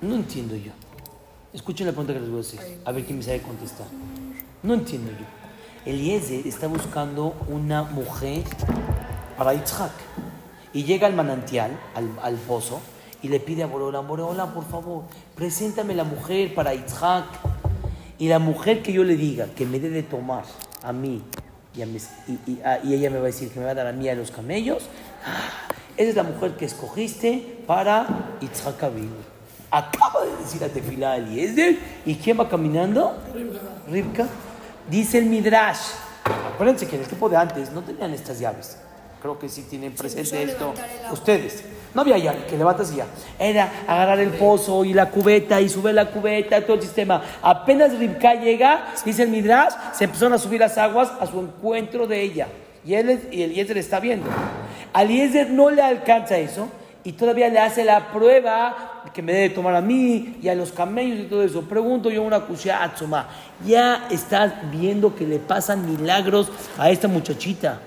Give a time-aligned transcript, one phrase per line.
[0.00, 0.72] No entiendo yo.
[1.52, 2.60] Escuchen la pregunta que les voy a decir.
[2.84, 3.86] A ver quién me sabe contestar.
[4.62, 5.26] No entiendo yo.
[5.84, 8.44] Eliezer está buscando una mujer
[9.36, 9.92] para Yitzhak.
[10.72, 12.80] Y llega al manantial, al, al pozo,
[13.22, 15.04] y le pide a Boreolam, Boreolam, por favor,
[15.34, 17.26] preséntame la mujer para Yitzhak.
[18.18, 20.44] Y la mujer que yo le diga que me dé de tomar
[20.82, 21.22] a mí,
[21.76, 23.72] y, a mis- y- y- a- y ella me va a decir que me va
[23.72, 24.84] a dar a mí a los camellos,
[25.26, 25.48] ah,
[25.96, 29.14] esa es la mujer que escogiste para Yitzhak Avinu.
[29.70, 33.16] Acaba de decir a Tefilá Eliezer, ¿y quién va caminando?
[33.90, 34.26] Ribka.
[34.90, 35.78] Dice el Midrash.
[36.54, 38.76] Acuérdense que en el tiempo de antes no tenían estas llaves.
[39.22, 40.74] Creo que sí tienen presente a esto.
[41.06, 41.12] el.
[41.12, 41.64] Ustedes.
[41.94, 43.06] No había llave, que levantas y ya.
[43.38, 47.22] Era agarrar el pozo y la cubeta y subir la cubeta, todo el sistema.
[47.40, 52.08] Apenas Ribka llega, dice el Midrash, se empezaron a subir las aguas a su encuentro
[52.08, 52.48] de ella.
[52.84, 54.26] Y, él, y Eliezer está viendo.
[54.92, 56.68] A Eliezer no le alcanza eso
[57.04, 60.72] y todavía le hace la prueba que me debe tomar a mí y a los
[60.72, 61.62] camellos y todo eso.
[61.62, 63.28] Pregunto yo una cuchilla Atzoma.
[63.64, 67.80] Ya estás viendo que le pasan milagros a esta muchachita.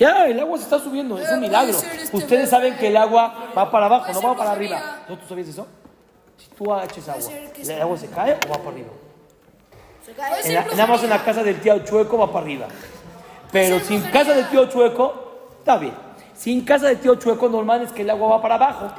[0.00, 1.76] Ya, el agua se está subiendo, es un milagro.
[1.76, 4.80] este Ustedes saben que el agua va para abajo, no va para arriba.
[5.06, 5.66] ¿No tú sabías eso?
[6.38, 7.30] Si tú eches agua,
[7.62, 8.88] ¿el agua se cae o va para arriba?
[10.42, 12.66] Ser la- nada más en la casa del tío Chueco va para arriba.
[13.52, 15.92] Pero sin casa del tío Chueco, está bien.
[16.34, 18.90] Sin casa del tío Chueco, normal es que el agua va para abajo.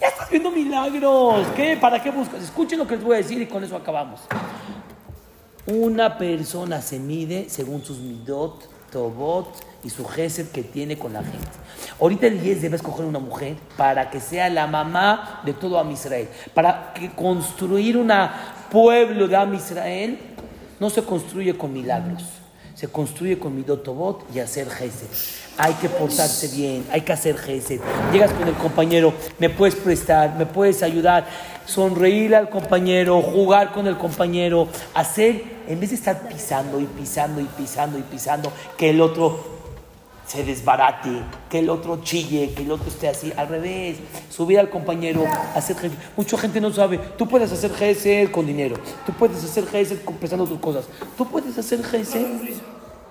[0.00, 1.46] Ya estás viendo milagros.
[1.54, 1.76] ¿Qué?
[1.76, 2.42] ¿Para qué buscas?
[2.42, 4.20] Escuchen lo que les voy a decir y con eso acabamos.
[5.66, 9.46] Una persona se mide según sus midot, tobot
[9.84, 11.38] y su gesed que tiene con la gente.
[12.00, 15.90] Ahorita el 10 debe escoger una mujer para que sea la mamá de todo Am
[15.90, 16.28] Israel.
[16.52, 18.12] Para que construir un
[18.70, 20.18] pueblo de Am Israel
[20.80, 22.24] no se construye con milagros.
[22.74, 25.06] Se construye con midot, tobot y hacer gesed.
[25.58, 27.80] Hay que portarse bien, hay que hacer gesed.
[28.12, 31.24] Llegas con el compañero, me puedes prestar, me puedes ayudar,
[31.66, 37.40] sonreír al compañero, jugar con el compañero, hacer, en vez de estar pisando y pisando
[37.40, 39.53] y pisando y pisando, que el otro
[40.26, 41.10] se desbarate,
[41.50, 43.98] que el otro chille, que el otro esté así, al revés,
[44.30, 45.24] subir al compañero,
[45.54, 45.96] hacer gesed.
[46.16, 50.16] Mucha gente no sabe, tú puedes hacer gesed con dinero, tú puedes hacer gesed con-
[50.16, 50.86] prestando tus cosas,
[51.16, 52.26] tú puedes hacer gesed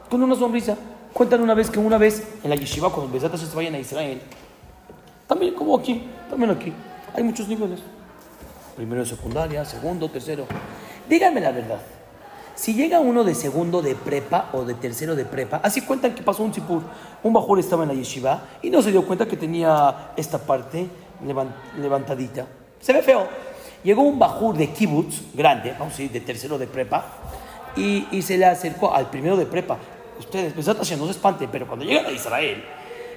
[0.10, 0.76] con una sonrisa.
[1.14, 3.80] Cuentan una vez que una vez en la yeshiva, cuando los besatas se vayan a
[3.80, 4.20] Israel,
[5.28, 6.74] también como aquí, también aquí,
[7.14, 7.80] hay muchos niveles.
[8.76, 10.48] Primero de secundaria, segundo, tercero.
[11.08, 11.80] Díganme la verdad.
[12.56, 16.22] Si llega uno de segundo de prepa o de tercero de prepa, así cuentan que
[16.22, 16.84] pasó un sipur.
[17.24, 20.88] Un bajur estaba en la yeshiva y no se dio cuenta que tenía esta parte
[21.26, 22.46] levan- levantadita.
[22.80, 23.28] Se ve feo.
[23.84, 27.06] Llegó un bajur de kibutz, grande, vamos a decir, de tercero de prepa,
[27.76, 29.78] y, se le acercó al primero de prepa.
[30.20, 32.64] Ustedes, Hashem, no se espanten, pero cuando llegan a Israel,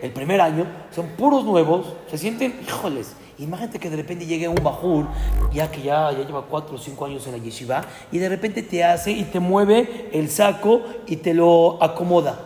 [0.02, 4.62] el primer año, son puros nuevos, se sienten, híjoles, imagínate que de repente llegue un
[4.62, 5.06] bajur,
[5.52, 8.62] ya que ya, ya lleva cuatro o cinco años en la yeshiva, y de repente
[8.62, 12.40] te hace y te mueve el saco y te lo acomoda.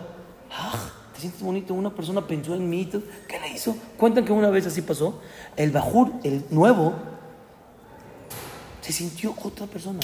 [0.53, 0.73] Ah,
[1.15, 2.89] te sientes bonito, una persona pensó en mí.
[3.29, 3.77] ¿qué le hizo?
[3.97, 5.21] Cuentan que una vez así pasó,
[5.57, 6.95] el bajur, el nuevo,
[8.81, 10.01] se sintió otra persona.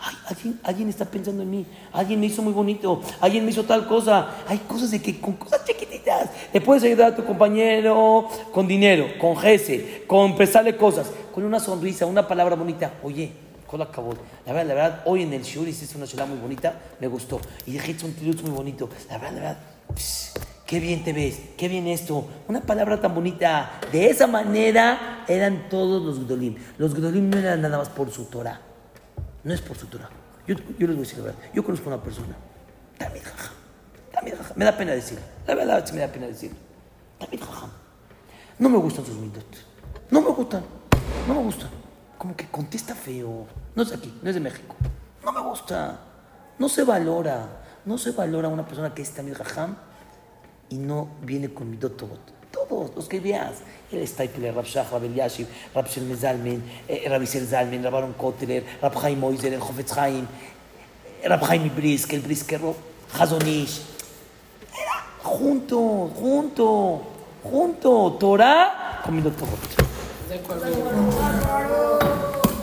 [0.00, 3.64] Ay, alguien, alguien está pensando en mí, alguien me hizo muy bonito, alguien me hizo
[3.64, 4.44] tal cosa.
[4.46, 5.64] Hay cosas de que con cosas
[5.98, 11.44] chiquititas le puedes ayudar a tu compañero con dinero, con gese, con prestarle cosas, con
[11.44, 12.94] una sonrisa, una palabra bonita.
[13.02, 13.32] Oye,
[13.66, 13.88] con la.
[14.46, 17.40] La verdad, la verdad, hoy en el show hiciste una chela muy bonita, me gustó.
[17.66, 18.88] Y dijiste un tirut muy bonito.
[19.08, 19.58] La verdad, la verdad,
[20.66, 22.26] qué bien te ves, qué bien esto.
[22.48, 23.80] Una palabra tan bonita.
[23.92, 26.56] De esa manera eran todos los Gdolim.
[26.78, 28.60] Los Gdolim no eran nada más por su Torah.
[29.44, 30.10] No es por su Torah.
[30.46, 31.40] Yo, yo les voy a decir la verdad.
[31.52, 32.34] Yo conozco a una persona.
[32.96, 33.54] Tamid Jajam.
[34.12, 34.47] Tamid Jajam.
[34.58, 35.22] Me da pena decirlo.
[35.46, 36.56] La verdad, sí me da pena decirlo.
[37.20, 37.70] Tamid Jajam.
[38.58, 39.46] No me gustan sus midot.
[40.10, 40.64] No me gustan.
[41.28, 41.70] No me gustan.
[42.18, 43.46] Como que contesta feo.
[43.76, 44.74] No es aquí, no es de México.
[45.24, 46.00] No me gusta.
[46.58, 47.62] No se valora.
[47.84, 49.76] No se valora una persona que es Tamid Jajam
[50.70, 52.18] y no viene con midot tobot.
[52.50, 53.58] Todos los que veas.
[53.92, 58.14] El Stapler, Rab Shach, Rab Eliashiv, Rab Shelme Zalmen, eh, Rab Isel Zalmen, Rab Aaron
[58.14, 60.26] Kotler, Rab Chaim Moiser, el Jofetz Chaim,
[61.22, 62.74] Rab Chaim Brisk, el Briskero,
[63.16, 63.97] Hazonish.
[65.22, 67.02] Junto, junto,
[67.42, 68.16] junto.
[68.18, 69.58] Torah con midot tobot.
[70.28, 72.27] De acuerdo.